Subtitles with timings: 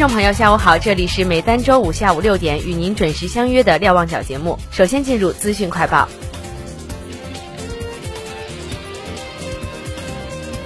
[0.00, 4.58] 听众朋友，下午好，这里是每单周五下午六点与您准时相约的瞭望角节目。
[4.70, 6.08] 首先进入资讯快报。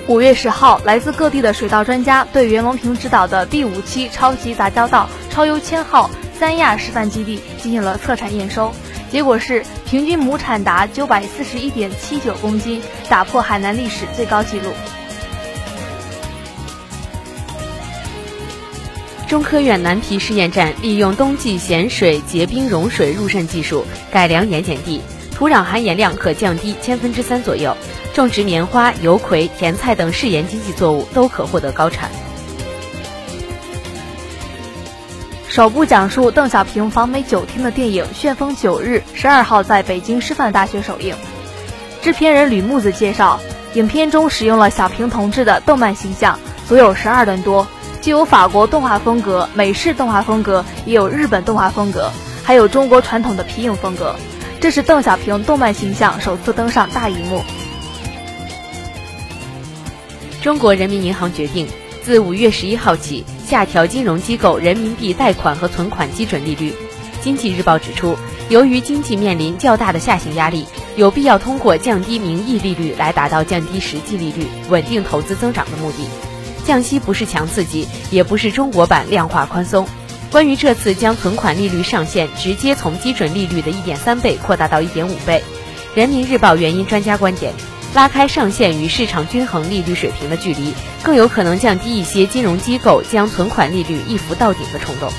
[0.07, 6.09] 五月十号，来自各地的水稻专家对袁隆平指导的第五期超级杂交稻超优千号
[6.39, 8.73] 三亚示范基地进行了测产验收，
[9.11, 14.71] 结果是平均亩产达九百四十一点七九公斤，打破海南历史最高纪录。
[19.35, 25.01] 中科院南皮试验站利用冬季咸水结冰融水入渗技术改良盐碱地，
[25.35, 27.77] 土壤含盐量可降低千分之三左右，
[28.15, 32.09] 种植棉花、油葵、甜菜等适盐经济作物都可获得高产。
[35.49, 41.13] 首部讲述邓小平访美九天的电影《旋风九日》十二号在北京师范大学首映。
[42.03, 43.41] 制片人吕木子介绍，
[43.73, 46.39] 影片中使用了小平同志的动漫形象，
[46.69, 47.67] 足有十二吨多。
[48.05, 52.11] 既有法国动画风格、美式动画风格，也有日本动画风格，
[52.43, 54.15] 还有中国传统的皮影风格。
[54.61, 57.41] 这是邓小平动漫形象首次登上大荧幕。
[60.43, 61.67] 中国人民银行决定，
[62.03, 66.75] 自五月十一号起下调金融机构人民币贷款和存款基准利率。
[67.23, 68.19] 经济日报指出，
[68.51, 70.67] 由于经济面临较大的下行压力，
[70.97, 76.07] 有必要通过降低名义利率来达到降低实际利率、稳定投资增长的目的。
[76.65, 79.87] 降息不是强刺激，也不是中国版量化宽松。
[80.31, 85.45] 关于这次将存款利率上限直接从基准利率的一点三倍扩大到一点五倍，
[85.95, 87.53] 人民日报原因专家观点，
[87.95, 95.13] 拉开上限与市场均衡利率水平的距离，更有可能降低一些金融机构将存款利率一浮到顶的冲动。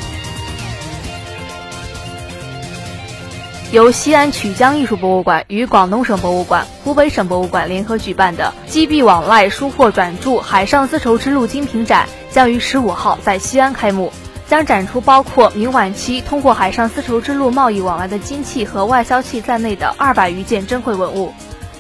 [3.72, 14.14] 由西安曲江艺术博物馆与广东省博物馆、湖北省博物馆联合举办的“积币往来，书货转注海上丝绸之路精品展”将于十五号在西安开幕，
[14.48, 21.34] 将展出包括明晚期通过海上丝绸之路贸易往来的金器和外销器在内的二百余件珍贵文物。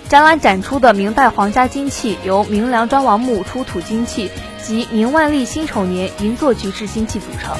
[0.09, 4.29] 展览展出的明代皇家金器由明梁庄王墓出土金器
[4.61, 7.55] 及明万历辛丑年银座局制金器组成。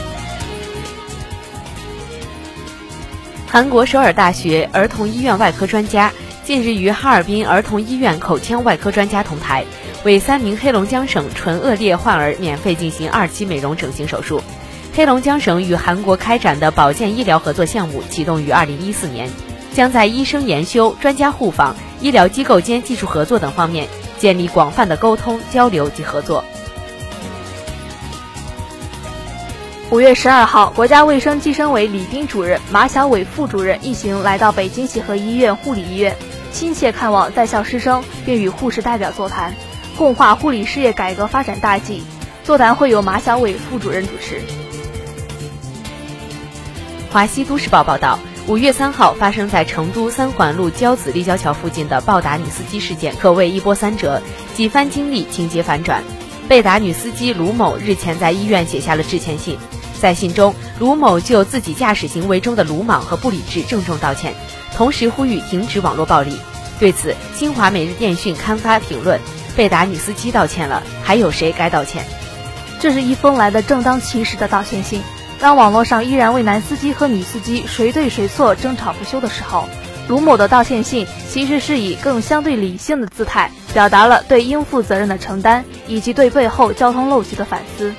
[3.55, 6.11] 韩国首尔大学儿童医院外科专家
[6.43, 9.63] 近日与哈尔滨儿童医院口腔外科专家同台，
[10.03, 14.41] 为三名黑龙江省唇腭裂患儿免费进行二期美容整形手术。
[14.93, 19.29] 黑龙江省与韩国开展的保健医疗合作项目启动于二零一四年，
[19.73, 23.87] 将在医生研修、专家互访、医疗机构间技术合作等方面
[24.19, 26.43] 建立广泛的沟通交流及合作。
[29.95, 36.17] 五月十二号，国家卫生计生委李斌主任、马晓伟副主任一行来到北京协和医院护理医院，
[36.51, 39.53] 亲切看望在校师生，并与护士代表座谈，
[39.97, 42.03] 共话护理事业改革发展大计。
[42.43, 44.41] 座谈会由马晓伟副主任主持。
[47.09, 54.21] 华西都市报报道，五月三号发生在成都三环路交子立交桥附近的暴打女司机事件，可谓一波三折，
[54.55, 56.03] 几番经历，情节反转。
[56.49, 59.57] 被打女司机卢某日前在医院写下了致歉信。
[59.99, 64.33] 在信中，卢某就自己驾驶行为中的鲁莽和不理智郑重道歉，
[64.75, 66.37] 同时呼吁停止网络暴力。
[66.79, 69.19] 对此，新华每日电讯刊发评论
[69.55, 72.05] ：“被打女司机道歉了，还有谁该道歉？”
[72.79, 75.01] 这是一封来的正当其时的道歉信。
[75.39, 79.67] 当网络上依然为男司机和女司机谁对谁错争吵不休的时候，
[80.07, 87.93] 卢某的道歉信其实是以更相对理性的姿态，表达了对应负责任的承担，以及对背后交通陋习的反思。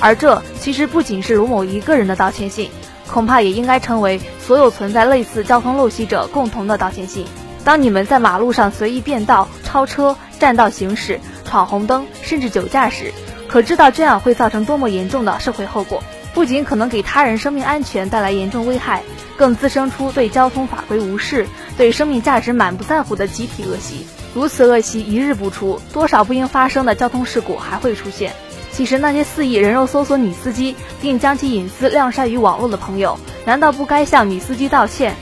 [0.00, 2.70] 而这其实不仅是卢某一个人的道歉信，
[3.08, 7.26] 恐怕也应该成为所有存在类似交通陋习者共同的道歉信。
[7.64, 13.12] 当你们在马路上随意变道、超车、占道行驶、闯红灯，甚至酒驾时，
[13.48, 16.02] 可知道这样会造成多么严重的社会后果？
[16.32, 19.02] 不仅可能给他人生命安全带来严重危害，
[19.38, 21.46] 更滋生出对交通法规无视、
[21.78, 24.06] 对生命价值满不在乎的集体恶习。
[24.34, 28.34] 如此恶习一日不除，多少不应发生的交通事故还会出现。
[28.76, 35.16] 其实那些肆意人肉搜索女司机，并将其隐私晾晒于网络的朋友，难道不该向女司机道歉？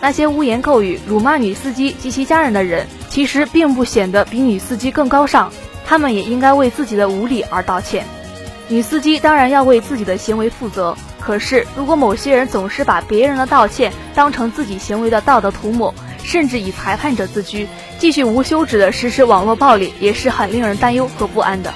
[0.00, 5.52] 那些污言秽语、辱骂女司机及其家人的人，其实并不显得比女司机更高尚，
[5.84, 8.06] 他们也应该为自己的无礼而道歉。
[8.68, 17.68] 女司机当然要为自己的行为负责，可是如果某些人总是把别人的道歉当成自己行为的道德涂抹，甚至以裁判者自居，
[17.98, 21.74] 继续无休止的实施网络暴力，也是很令人担忧和不安的。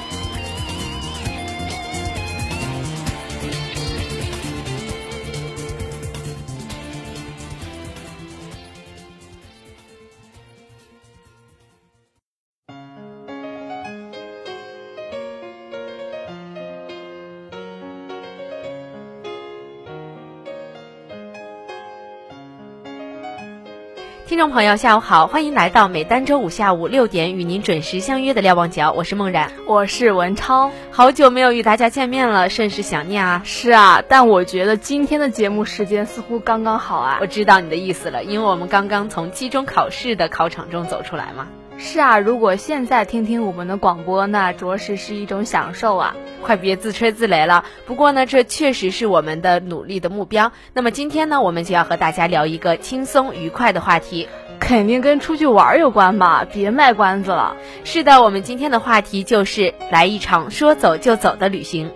[24.29, 33.41] 听众朋友，下午好，欢迎来到每单周五下午六点与您准时相约的瞭望角，我是梦然，我是文超，好久没有与大家见面了，甚是想念啊。
[33.47, 37.17] 是啊，但我觉得今天的节目时间似乎刚刚好啊。
[37.23, 41.49] 我知道你的意思了，因为我们刚刚从期中考试的考场中走出来嘛。
[41.81, 46.17] 是啊，如果现在听听我们的广播，那着实是一种享受啊！
[46.43, 47.65] 快别自吹自擂了。
[47.87, 50.51] 不过呢，这确实是我们的努力的目标。
[50.73, 54.29] 那么今天呢，我们就要和大家聊一个轻松愉快的话题，
[54.59, 56.45] 肯定跟出去玩有关吧？
[56.53, 57.57] 别卖关子了。
[57.85, 61.93] 是的，我们今天的话题就是来一场说走就走的旅行。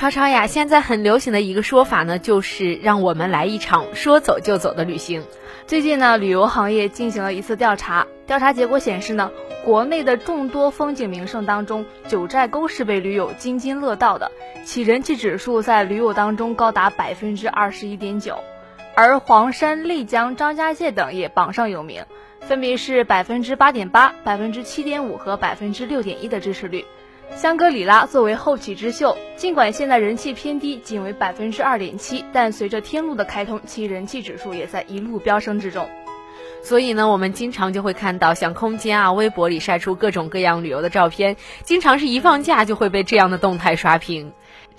[0.00, 5.22] 超超呀，现在很流行的一个说法呢，就是让我们来一场说走就走的旅行。
[5.66, 9.30] 最近呢，旅游行业进行了一次调查，调查结果显示呢，
[9.62, 14.32] 国内的众多风景名胜当中，九寨沟是被驴友津津乐道的，
[14.64, 18.38] 其人气指数在驴友当中高达百分之二十一点九，
[18.94, 22.06] 而黄山、丽江、张家界等也榜上有名，
[22.40, 26.86] 分别是百分之八点八、百分之七点五和百分之六点一的支持率。
[27.36, 35.88] 香格里拉作为后起之秀，尽管现在人气偏低，仅为百分之二点七，但随着天路的开通，其人气指数也在一路飙升之中。
[36.62, 44.32] 所以呢，我们经常就会看到像空间啊、微博里晒出各种各样旅游的照片，经常是一放假就会被这样的动态刷屏。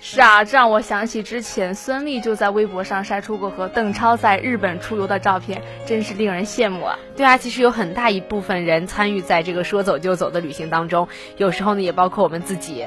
[0.04, 6.98] 是啊，这让我想起之前孙俪就在微博上晒出过和邓超在日本出游的照片，真是令人羡慕啊！
[7.16, 11.06] 对啊，其实有很大一部分人参与在这个说走就走的旅行当中，
[11.36, 12.84] 有时候呢也包括我们自己。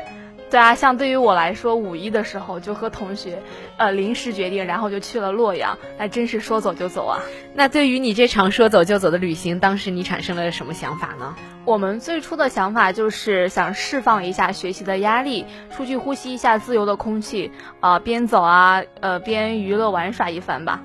[0.56, 3.44] 对啊，像对于我来说，五一的时候就和同学，
[3.76, 7.20] 呃，临时决定，然后就去了洛阳，那真是说走就走啊！
[7.54, 11.36] 那对于你这场说走就走的旅行，当时你产生了什么想法呢？
[11.66, 20.82] 我们最初的想法就是想释放一下学习的压力，出去呼吸一下自由的空气，啊，边走啊，呃，边娱乐玩耍一番吧。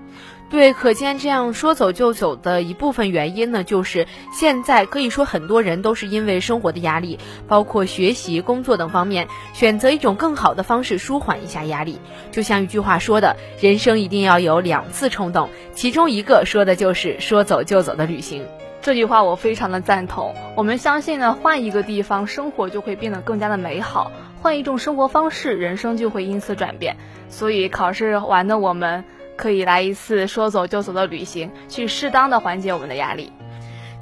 [0.50, 12.00] 对，可见这样说走就走的一部分原因呢，就是现在可以说很多人都是因为生活的压力，包括学习、工作等方面，选择一种更好的方式舒缓一下压力。
[12.32, 18.44] 就像一句话说的，人生一定要有两次冲动，其中一个说的就是说走就走的旅行。
[18.82, 20.34] 这句话我非常的赞同。
[20.56, 24.10] 我们相信呢，换一个地方生活就会变得更加的美好，
[24.42, 26.96] 换一种生活方式，人生就会因此转变。
[27.28, 29.04] 所以考试完的我们。
[29.36, 33.32] 可以来一次说走就走的旅行，去适当的缓解我们的压力。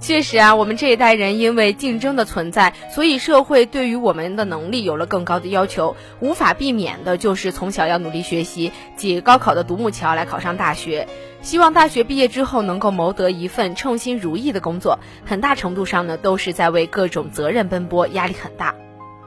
[0.01, 11.09] 确实啊，我们这一代人因为竞争的存在，所以社会对于我们的能力有了更高的要求，无法避免的就是从小要努力学习，挤高考的独木桥来考上大学。
[11.43, 18.73] 希望大学毕业之后能够谋得一份称心如意的工作，很大程度上呢都是在为各种责任奔波，压力很大。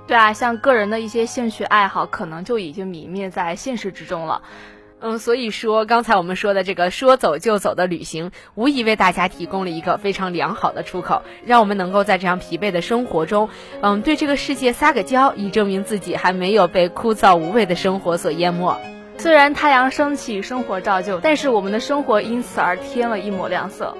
[0.08, 4.42] 对啊，像个人的一些兴趣爱好，可能就已经泯灭在现实之中了。
[5.02, 13.50] 嗯，所以说刚才我们说的这个说走就走的旅行，无疑为大家提供了一个非常良好的出口，让我们能够在这样疲惫的生活中，
[13.82, 18.80] 嗯，对这个世界撒个娇，以证明自己还没有被枯燥无味的生活所淹没。
[19.18, 23.98] 虽然太阳升起，生活照旧，但是我们的生活因此而添了一抹亮色。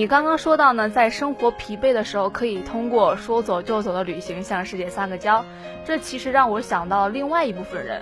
[0.00, 5.44] 你刚刚说到呢，在生活疲惫的时候，可以通过说走就走的旅行向世界撒个娇。
[5.84, 8.00] 这其实让我想到另外一部分人，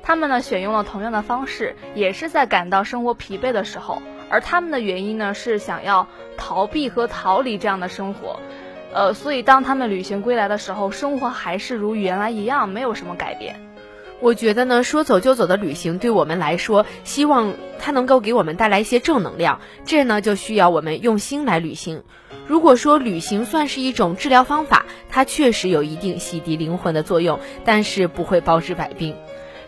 [0.00, 8.38] 他们呢选用了同样的方式，也是在感到生活疲惫的时候，而他们的原因呢是想要逃避和逃离这样的生活。
[8.94, 13.56] 呃，所以当他们旅行归来的时候，生活还是如原来一样，没有什么改变。
[14.20, 19.60] 我觉得呢，说走就走的旅行对我们来说，希望它能够给我们带来一些正能量。
[19.86, 22.02] 这呢，就需要我们用心来旅行。
[22.46, 29.16] 如果说旅行算是一种治疗方法，它确实有一定洗涤灵魂的作用，但是不会包治百病。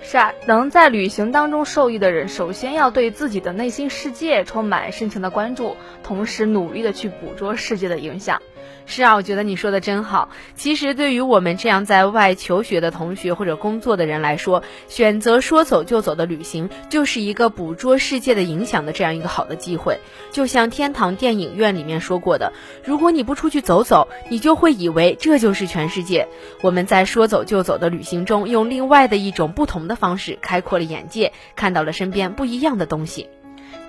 [0.03, 8.43] 是啊，能在旅行当中受益的人，首先要对自己的内心世界充满深情的关注，同时努力的去捕捉世界的影响。
[8.85, 10.29] 是啊，我觉得你说的真好。
[10.55, 19.99] 其实对于我们这样在外求学的同学或者工作的人来说，选择说走就走的旅行，就是一个捕捉世界的影响的这样一个好的机会。
[20.31, 22.53] 就像天堂电影院里面说过的，
[22.85, 26.29] 如果你不出去走走，你就会以为这就是全世界。
[26.61, 33.29] 我们在说走就走的旅行中，用另外的一种不同的方式开阔了眼界，看到了身边不一样的东西。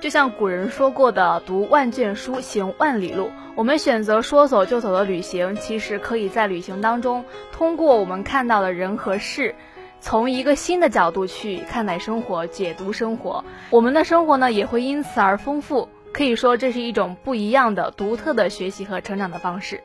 [0.04, 9.56] 就像古人说过的“读万卷书，行万里路”，我们选择说走就走的旅行，其实可以在旅行当中，通过我们看到的人和事，
[10.02, 15.88] 从一个新的角度去看待生活、解读生活，我们的生活呢也会因此而丰富。
[16.12, 19.82] 可以说，这是一种不一样的、独特的学习和成长的方式。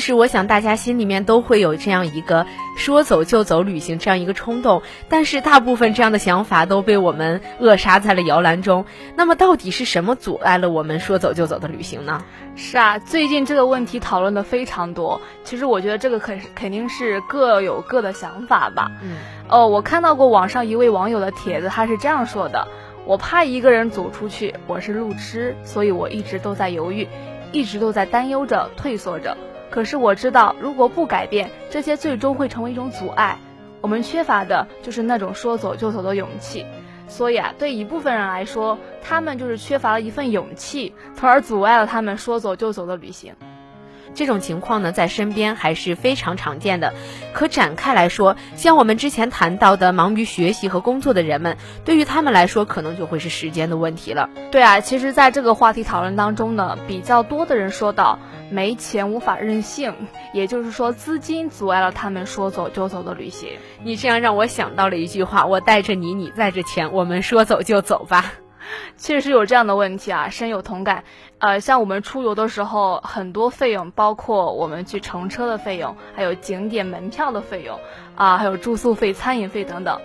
[0.00, 4.80] 其实我想，大家心里面都会有这样一个说走就走旅行这样一个冲动，
[5.10, 8.86] 但是大部分这样的想法都被我们扼杀在了摇篮中。
[9.14, 12.24] 那么，到底是什么阻碍了我们说走就走的旅行呢？
[12.56, 15.20] 是啊，最近这个问题讨论的非常多。
[15.44, 18.90] 其实我觉得这个肯肯定是各有各的想法吧。
[19.02, 19.18] 嗯，
[19.50, 22.66] 哦，我看到过网上一位网友的帖子，他是这样说的
[23.04, 27.06] ：“我怕一个人走出去，我是路痴，所以我一直都在犹豫，
[27.52, 29.36] 一直都在担忧着，退缩着。”
[29.70, 33.38] 可是我知道，如果不改变，这些最终会成为一种阻碍。
[33.80, 36.66] 我们缺乏的就是那种说走就走的勇气。
[37.08, 43.34] 所以啊，对一部分人来说，他们就是缺乏了一份勇气，从而阻碍了他们说走就走的旅行。
[44.14, 46.92] 这种情况呢，在身边还是非常常见的。
[47.32, 54.28] 可展开来说，像我们之前谈到的忙于学习和工作的人们，对于他们来说，可能就会是时间的问题了。
[54.50, 58.18] 对啊，其实，在这个话题讨论当中呢，比较多的人说到，
[58.50, 59.94] 没钱无法任性，
[60.32, 63.50] 也就是说，资金阻碍了他们说走就走的旅行。
[63.82, 68.32] 你这样让我想到了一句话：我带着你，你带着钱，我们说走就走吧。
[68.96, 71.04] 确实有这样的问题啊，深有同感。
[71.38, 77.78] 呃，像我们出游的时候，很多费用，包括我们去乘车的费用，还有景点门票的费用，
[78.14, 80.00] 啊，还有住宿费、餐饮费等等，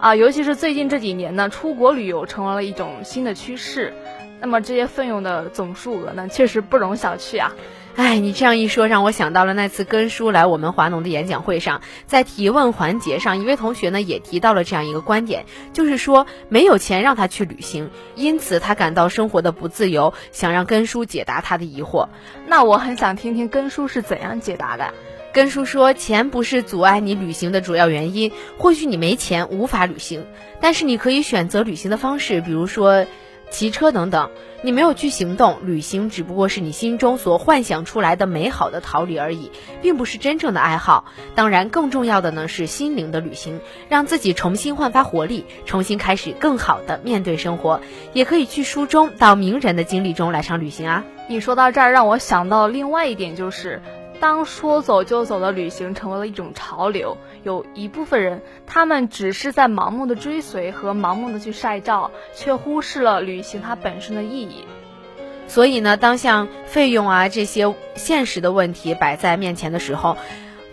[0.00, 3.92] 啊，尤其是最近这几年呢，出国旅游成为了一种新的趋势。
[4.40, 7.52] 那么这些费用的总数额呢，确实不容小觑啊。
[7.98, 22.06] 哎，你这样一说，让我想到了那次根叔来我们华农的演讲会上，在提问环节上，一位同学呢也提到了这样一个观点，就是说没有钱让他去旅行，因此他感到生活的不自由，想让根叔解答他的疑惑。
[22.46, 24.94] 那我很想听听根叔是怎样解答的。
[25.32, 30.24] 根叔说，钱不是阻碍你旅行的主要原因，或许你没钱无法旅行，
[30.60, 33.06] 但是你可以选择旅行的方式，比如说。
[33.50, 34.30] 骑车等等，
[34.62, 39.50] 你没有去行动，旅行只不过是你心中所幻想出来的美好的逃离而已，
[39.82, 41.04] 并不是真正的爱好。
[41.34, 47.80] 当然，更重要的呢是心灵的旅行，让自己重新焕发活力，重新开始更好的面对生活。
[48.12, 51.04] 也可以去书中到名人的经历中来场旅行啊。
[51.28, 53.82] 你说到这儿，让我想到另外一点就是。
[54.20, 64.64] 当说走就走的旅行成为了一种潮流，有一部分人，他们只是在盲目的追随和盲目的去晒照，却忽视了旅行它本身的意义。
[65.46, 70.16] 所以呢，当像费用啊这些现实的问题摆在面前的时候，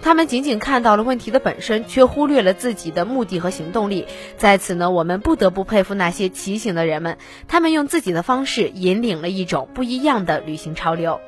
[0.06, 4.06] 他们仅仅看到了问题的本身，却忽略了自己的目的和行动力。
[4.38, 11.20] 在此呢，我们不得不佩服那些骑行的人们，他们用自己的方式引领了一种不一样的旅行潮流。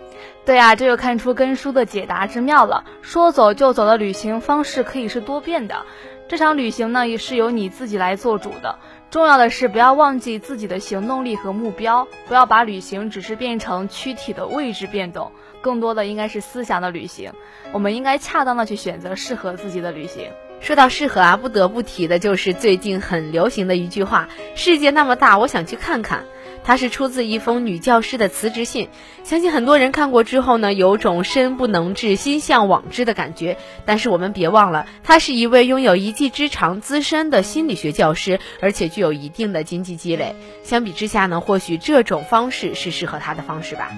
[0.46, 2.84] 对啊，这就看出根叔的解答之妙了。
[3.01, 5.84] 说走就走的旅行方式可以是多变的，
[6.27, 8.77] 这场旅行呢也是由你自己来做主的。
[9.09, 17.31] 重要的是不要忘记自己的行动力和目标，不要把旅行只是变成躯体的位置变动，更多的应该是思想的旅行。
[17.71, 20.29] 我们应该恰当的去选择适合自己的旅行。
[20.59, 26.25] 说到适合啊，不得不提的就是最近很流行的一句话：“世界那么大，我想去看看。”
[26.67, 28.89] 它是出自一封女教师的辞职信，
[29.24, 33.55] 相信很多人看过之后呢，有种身不能至，心向往之的感觉。
[33.86, 40.36] 但是我们别忘了，她是一位拥有一技之长、资深的心理学教师，而且具有一定的经济积累。
[40.62, 43.93] 相比之下呢，或许这种方式是适合她的方式吧。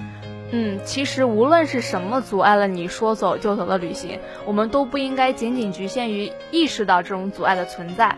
[0.52, 8.16] 嗯，其实无论是什么阻碍了你说走就走的旅行，我们都不应该仅仅局限于意识到这种阻碍的存在。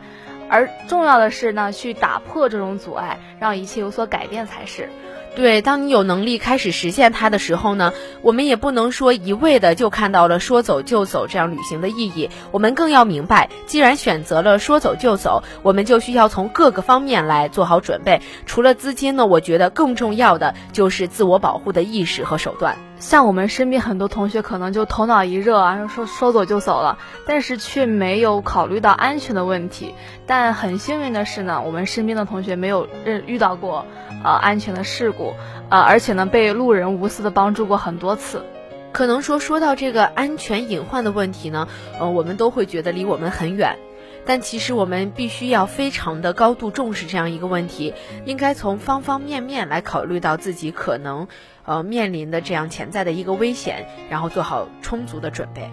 [0.52, 4.90] 而重要的是呢，去打破这种阻碍，让一切有所改变才是。
[5.34, 12.28] 对，当你有能力开始实现它的时候呢，我们也不能说一味的就看到了说走就走这样旅行的意义。
[12.50, 18.20] 我们更要明白，既然选择了说走就走，我们就需要从各个方面来做好准备。
[18.44, 22.76] 除了资金呢，我觉得更重要的就是自我保护的意识和手段。
[23.02, 29.92] 像我们身边很多同学可能就头脑一热啊，说说走就走了，但是却没有考虑到安全的问题。
[30.24, 33.84] 但很幸运的是呢，我们身边的同学没有遇遇到过
[34.22, 35.34] 呃安全的事故，
[35.68, 38.44] 呃，而且呢被路人无私的帮助过很多次。
[38.92, 41.66] 可能说说到这个安全隐患的问题呢，
[41.98, 43.80] 呃，我们都会觉得离我们很远。
[44.24, 47.92] 但其实我们必须要非常的高度重视这样一个问题，
[48.24, 51.26] 应该从方方面面来考虑到自己可能
[51.64, 55.70] 呃面临的这样潜在的一个危险，然后做好充足的准备。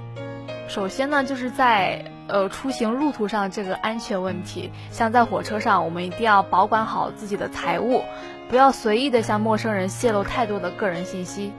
[0.68, 8.04] 首先呢，就是在呃出行路途上这个安全问题，像在火车上，我们一定要保管好自己的财物，
[8.50, 11.52] 不要随意的向陌生人泄露太多的个人信息。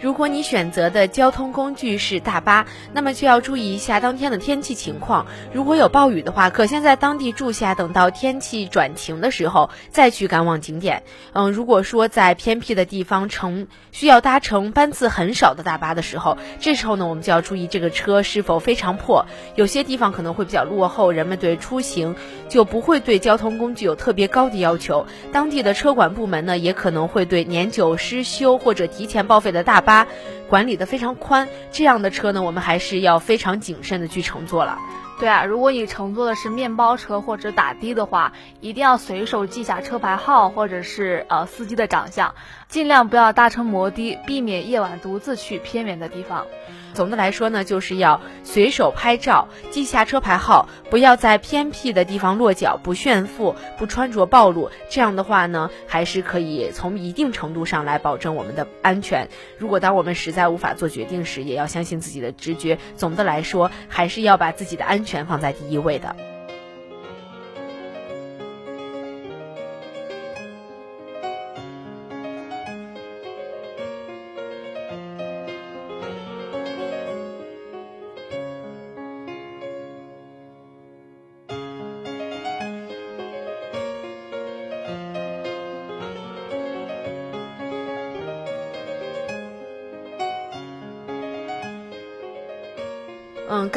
[0.00, 5.26] 如果你选择的交通工具是大巴，那么就要注意一下当天的天气情况。
[5.52, 11.02] 如果有暴雨的话，可先在当地住下，等到天气转晴的时候再去赶往景点。
[11.32, 19.26] 嗯，如果说在偏僻的地方乘需要搭乘班次很少的大巴的时候，这时候呢，我们就要注意这个车是否非常破。
[19.56, 22.14] 有些地方可能会比较落后，人们对出行
[22.48, 25.08] 就不会对交通工具有特别高的要求。
[25.32, 29.87] 当地的车管部门呢，也可能会对年久失修或者提前报废的大。
[29.88, 30.06] 八
[30.50, 34.78] 管理的非常宽，这样的车呢，我们还是要非常谨慎的去乘坐了。
[35.18, 42.34] 对啊，如果你乘坐的是面包车或者打的的话，一定要随手记下车牌号或者是呃司机的长相，
[42.68, 46.46] 尽量不要搭乘摩的，避免夜晚独自去偏远的地方。
[46.92, 54.70] 总的来说呢，就是要随手拍照，记下车牌号，不要在偏僻的地方落脚，不炫富，不穿着暴露。
[54.90, 59.28] 这样的话呢，还是可以从一定程度上来保证我们的安全。
[59.58, 62.78] 如果当我们实在无法做决定时，也要相信自己的直觉。
[62.96, 66.16] 总的来说，还是要把自己的安全放在第一位的。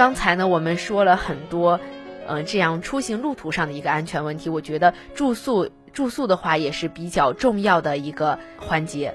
[0.01, 1.79] 刚才呢，我们说了很多，
[2.25, 4.49] 嗯，这样出行路途上的一个安全问题。
[4.49, 9.13] 我觉得住宿住宿的话也是比较重要的一个环节。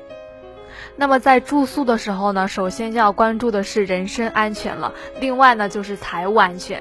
[0.94, 6.80] 那么在住宿的时候呢，首先要关注的是人身安全了，另外呢就是财务安全。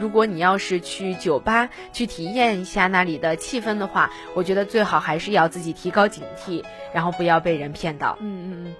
[0.00, 8.18] 如果你要是去酒吧去体验一下那里的气氛的话，我觉得最好还是要自己提高警惕，然后不要被人骗到。
[8.18, 8.74] 嗯嗯嗯。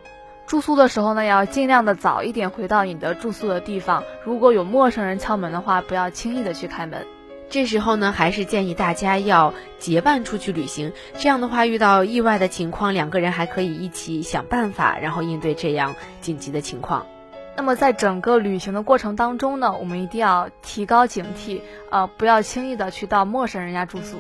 [0.46, 4.04] 住宿的时候呢，要尽量的早一点回到你的住宿的地方。
[4.24, 7.04] 如果有陌生人敲门的话，不要轻易的去开门。
[7.48, 10.92] 这时候呢，还是建议大家要结伴出去旅行。
[11.16, 17.06] 这样的话，遇到意外的情况，两个人还可以一起想办法，然后应对这样紧急的情况。
[17.56, 24.18] 那么在整个旅行的过程当中呢，我们一定要提高警惕，呃，不要轻易的去到陌生人家住宿。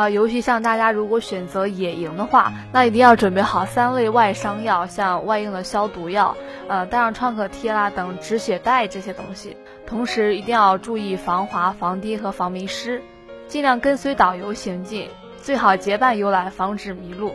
[0.00, 6.34] 呃，尤其像大家如果选择野营的话，那一定要准备好三味外伤药，像外用的消毒药，
[6.68, 9.58] 呃，带上创可贴啦等止血带这些东西。
[9.86, 13.02] 同时一定要注意防滑、防跌和防迷失，
[13.46, 15.10] 尽量跟随导游行进，
[15.42, 17.34] 最好结伴游览，防止迷路。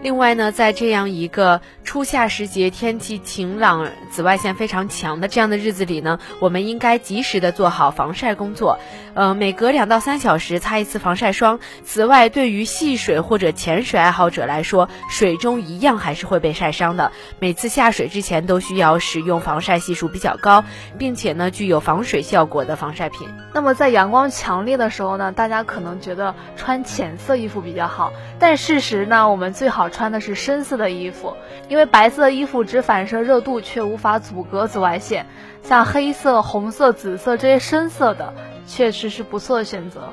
[0.00, 8.78] 另外呢，在这样一个初夏时节，天气晴朗、紫外线非常强的这样的日子里呢，我们应该及时的做好防晒工作。
[9.14, 11.58] 呃，每隔两到三小时擦一次防晒霜。
[11.82, 17.10] 此外，对于戏水或者潜水爱好者来说，水中一样还是会被晒伤的。
[17.40, 20.64] 每次下水之前都需要使用防晒系数比较高，
[20.96, 23.26] 并且呢具有防水效果的防晒品。
[23.52, 29.87] 那么在阳光强烈的时候呢，大家可能觉得穿浅色衣服比较好，但事实呢，我们最好。
[29.88, 31.36] 穿的是深色的衣服，
[31.68, 35.26] 因为白色的衣服只反射热度，却无法阻隔紫外线。
[35.62, 38.32] 像黑色、红色、紫色这些深色的，
[38.66, 40.12] 确实是不错的选择。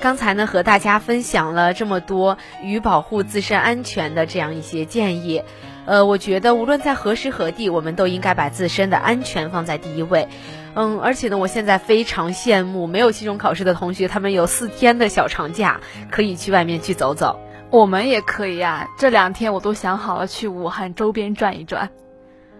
[0.00, 5.42] 刚才呢，和大家分享了这么多与保护自身安全的这样一些建议。
[5.86, 10.28] 呃，我觉得无论在何时何地，我们都应该把自身的安全放在第一位。
[10.74, 17.38] 嗯，而且呢，我现在非常羡慕没有期中考试的同学，他们有四天的小长假，可以去外面去走走。
[17.70, 21.90] 我们也可以啊，这两天我都想好了去武汉周边转一转。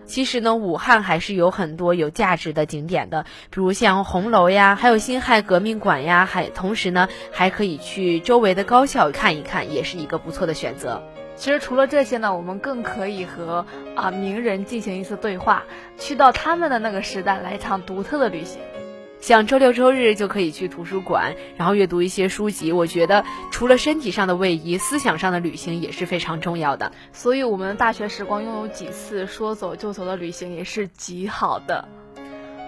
[0.06, 11.02] 其实呢，武汉还是有很多有价值的景点的，比如像红楼呀，还有辛亥革命馆呀，还同时呢，还可以去周围的高校看一看，也是一个不错的选择。
[11.44, 15.64] 其实除了这些呢，我们更可以和啊名人进行一次对话，
[15.98, 18.62] 去到他们的那个时代来一场独特的旅行。
[19.20, 22.72] 像周六周日就可以去图书馆，然后阅读一些书籍。
[22.72, 26.92] 我觉得除了身体上的位移，思想上的旅行也是非常重要的。
[27.12, 31.87] 所以，我们大学时光拥有几次说走就走的旅行也是极好的。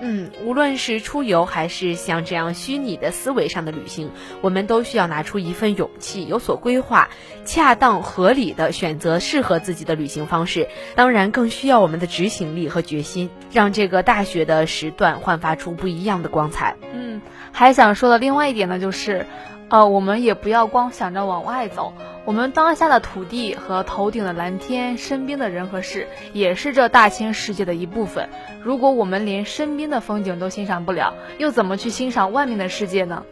[0.00, 4.10] 嗯，无论是出游还是像这样虚拟的思维上的旅行，
[4.42, 7.08] 我们都需要拿出一份勇气，有所规划，
[7.44, 10.68] 恰当合理的选择适合自己的旅行方式。
[10.94, 16.76] 当然，更需要我们的执行力和决心，让这个大学的时段焕发出不一样的光彩。
[16.92, 19.26] 嗯，还想说的另外一点呢，就是，
[19.68, 21.92] 呃，我们也不要光想着往外走。
[22.24, 28.28] 我们当下的土地和头顶的蓝天，身边的人和事，也是这大千世界的一部分。
[28.62, 33.24] 如果我们连身边的风景都欣赏不了，又怎么去欣赏外面的世界呢？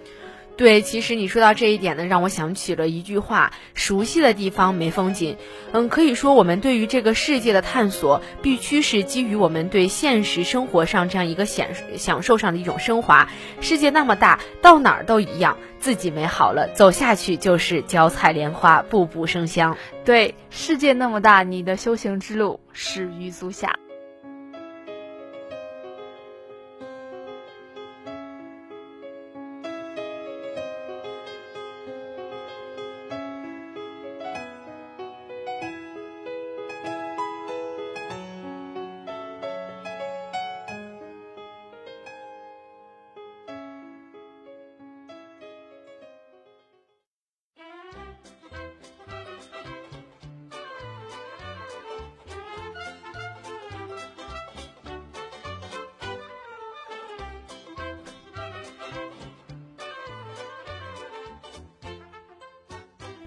[0.57, 5.37] 对，其实你说到这一点呢，让我想起了一句话：熟悉的地方没风景。
[5.73, 13.29] 嗯，可以说我们对于这个世界的探索，必须是基于我们对现实生活上这样一个享享受上的一种升华。
[13.61, 15.59] 世界那么大，到哪儿都一样。
[15.81, 19.77] 自己美好了，走下去就是脚踩莲花，步步生香。
[20.05, 23.75] 对，世界那么大，你的修行之路始于足下。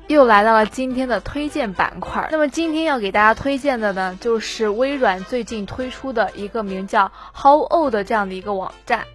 [0.07, 2.27] 又来到了今天的推荐板块。
[2.31, 9.05] 那么今天要给大家推荐的呢，就是微软最近推出的一个名叫 How Old 这样的一个网站。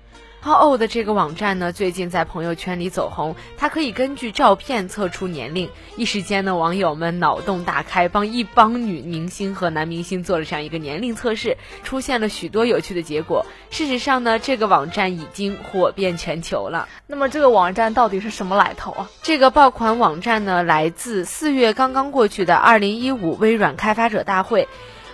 [0.45, 3.37] How old 这个网站呢，最近在朋友圈里走红。
[3.57, 13.47] 它可以根据照片测出年龄，一时间呢，网友们脑洞大开，帮一帮女明星和男明星做了这样一个年龄测试，出现了许多有趣的结果。
[13.71, 16.89] 事实上呢，这个网站已经火遍全球了。
[17.07, 19.09] 那么这个网站到底是什么来头啊？
[19.23, 24.67] 这个爆款网站呢，来自四月刚刚过去的二零一五微软开发者大会。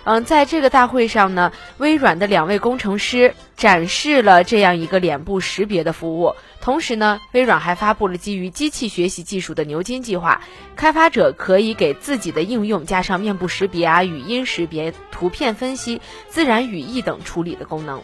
[0.03, 6.35] 嗯，在这个大会上呢，微软的两位工程师展示了这样一个脸部识别的服务。
[6.61, 10.41] 同时呢，微软还发布了基于机器学习技术的牛津计划，
[10.75, 18.01] 开发者可以给自己的应用加上面部识别啊、语音识别、图片分析、自然语义等处理的功能。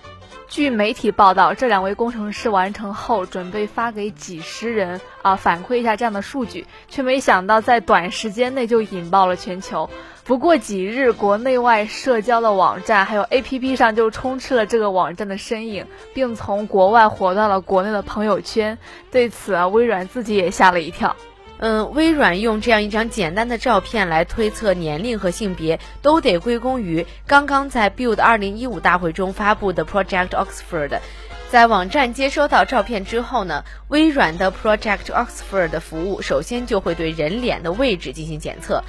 [0.47, 9.89] 据媒体报道，这两位工程师完成后，准备发给几十人啊反馈一下这样的数据，却没想到在短时间内就引爆了全球。
[10.25, 15.85] 不过几日，国内外社交的网站还有 APP 上就充斥了这个网站的身影，
[16.15, 18.79] 并从国外火到了国内的朋友圈。
[19.11, 21.15] 对此啊，微软自己也吓了一跳。
[21.59, 30.97] 嗯，微软用这样一张简单的照片来推测年龄和性别，都得归功于刚刚在 Build 2015大会中发布的 Project Oxford。
[31.51, 38.83] 在网站接收到照片之后呢，微软的 Project Oxford 服务首先就会对人脸的位置进行检测，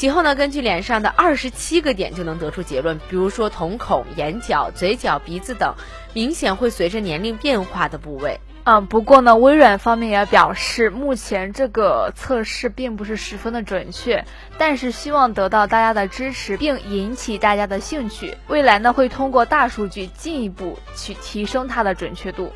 [0.00, 5.74] 其后呢，根据脸上的二十七个点就能得出结论，比如说瞳孔、眼角、嘴角、鼻子等，
[6.14, 8.40] 明显会随着年龄变化的部位。
[8.64, 14.24] 嗯，不过呢，微软方面也表示，目前这个测试并不是十分的准确，
[14.56, 18.34] 但是希望得到大家的支持，并引起大家的兴趣。
[18.48, 22.50] 未来呢，会通过大数据进一步去提升它的准确度。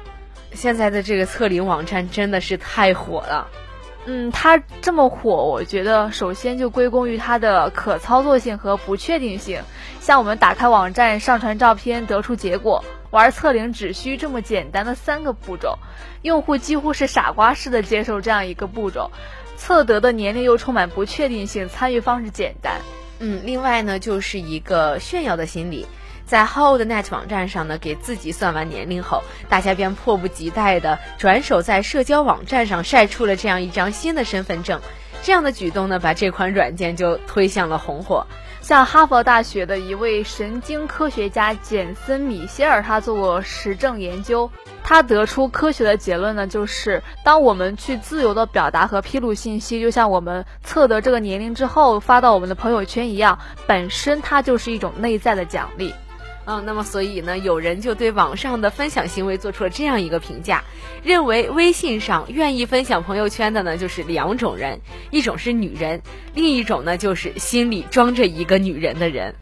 [0.55, 3.47] 现在的这个测龄网站真的是太火了。
[4.07, 9.63] 嗯，它这么火，我觉得首先就归功于它的可操作性和不确定性。
[10.01, 12.85] 像我们打开网站，上传照片，得出结果。
[13.11, 15.79] 玩测龄只需这么简单的三个步骤，
[16.23, 19.11] 用户几乎是傻瓜式的接受这样一个步骤，
[19.57, 22.81] 测得的年龄又充满不确定性，参与方式简单。
[23.21, 25.87] 嗯，另外呢，就是一个炫耀的心理，
[26.27, 34.81] 在 Holdnet 网站上呢，给自己算完年龄后，大家便迫不及待的转手在社交网站上晒出了这样一张新的身份证，
[35.23, 38.27] 这样的举动呢，把这款软件就推向了红火。
[38.63, 44.51] 像哈佛大学的一位神经科学家简森·米歇尔，他做过实证研究，
[44.83, 55.93] 他得出科学的结论呢，就是当我们去自由的表达和披露信息，就像我们测得这个年龄之后发到我们的朋友圈一样，本身它就是一种内在的奖励。
[56.47, 60.63] 嗯，那么所以呢，有人就对网上的分享行为做出了这样一个评价，
[61.03, 64.81] 认为微信上愿意分享朋友圈的呢，就是两种人，
[65.11, 66.03] 一种是女人，
[66.35, 69.35] 另一种呢就是心里装着一个女人的人。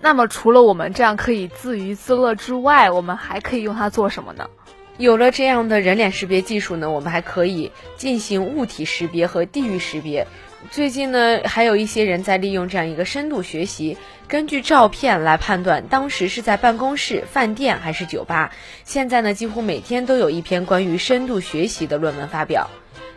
[0.00, 4.48] 那么除了我们这样可以自娱自乐之外，我们还可以用它做什么呢？
[4.96, 10.26] 有了这样的人脸识别技术呢，我们还可以进行物体识别和地域识别。
[10.68, 13.96] 最近呢，还有一些人在利用这样一个深度学习，
[14.28, 18.52] 根据照片来判断当时是在办公室、饭店还是酒吧。
[18.84, 22.70] 现在呢，几乎每天都有一篇关于深度学习的论文发表。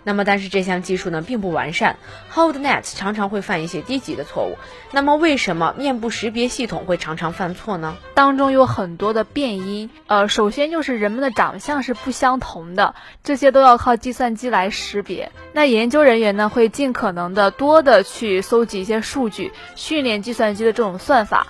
[0.03, 1.97] 那么，但是这项技术呢并不完善
[2.33, 4.57] ，HoldNet 常常会犯一些低级的错误。
[4.91, 7.95] 那么，为什么面部识别系统会常常犯错呢？
[8.13, 15.31] 当中有很多的变因，呃，首先就是人们的长相是不相同的，这些都要靠计算机来识别。
[15.53, 21.47] 那研究人员呢会尽可能的多的去搜集一些数据，训练计算机的这种算法。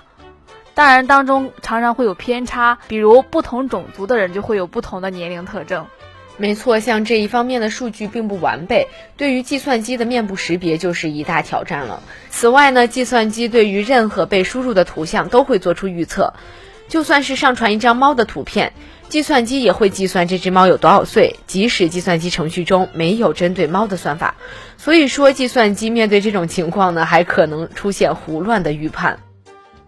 [0.74, 5.86] 当然，当中常常会有偏差，比如不同种族的人就会有不同的年龄特征。
[6.36, 12.02] 没错，像这一方面的数据并不完备，对于计算机的面部识别就是一大挑战了。
[12.30, 16.34] 此外呢，计算机对于任何被输入的图像都会做出预测，
[16.88, 18.72] 就算是上传一张猫的图片，
[19.08, 24.34] 计算机也会计算这只猫有多少岁，即使计算机程序中没有针对猫的算法。
[24.76, 29.20] 所以说，计算机面对这种情况呢，还可能出现胡乱的预判。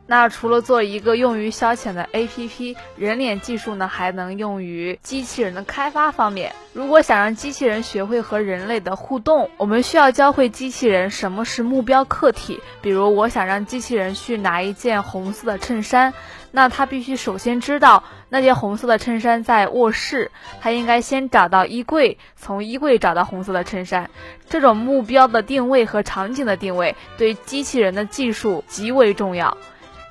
[0.08, 6.52] 那除了做一个用于消遣的 APP，人脸技术呢还能用于机器人的开发方面。
[6.72, 12.60] 如果想让机器人学会和人类的互动，我们需要教会机器人什么是目标客体。
[12.80, 16.14] 比如，我想让机器人去拿一件红色的衬衫，
[16.52, 24.08] 那它必须首先知道那件红色的衬衫在卧室，它应该先找到衣柜，从衣柜找到红色的衬衫。
[24.48, 29.56] 这种目标的定位和场景的定位对机器人的技术极为重要。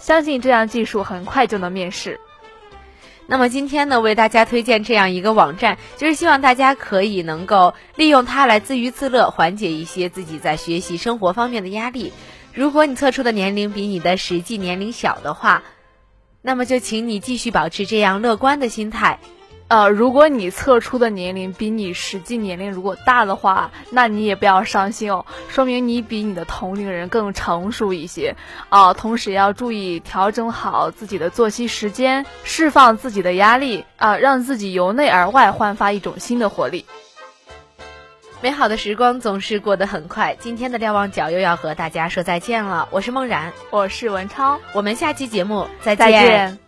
[0.05, 2.19] 相信这样技术很快就能面世。
[3.25, 12.13] 那么今天呢，为大家推荐这样一个网站，就是希望大家可以能够利用它来自娱自乐，缓解一些自己在学习生活方面的压力。
[12.53, 15.63] 如果你测出的年龄比你的实际年龄小的话，
[16.43, 19.19] 那么就请你继续保持这样乐观的心态。
[19.67, 28.35] 呃，如果你测出的年龄比你实际年龄如果大的话，那你也不要伤心哦，说明你比你的同龄人更成熟一些
[28.69, 28.93] 啊。
[28.93, 36.85] 同时要注意调整好自己的作息时间，释放自己的压力啊，让自己由内而外焕发一种新的活力。
[38.41, 42.87] 美好的时光总是过得很快，今天的瞭望角又要和大家说再见了。
[42.91, 46.59] 我是梦然，我是文超，我们下期节目再见。